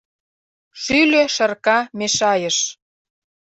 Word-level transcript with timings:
Шӱльӧ 0.81 1.23
шырка 1.35 1.77
мешайыш. 1.97 2.57